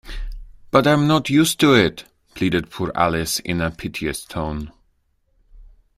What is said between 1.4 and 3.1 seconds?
to it!’ pleaded poor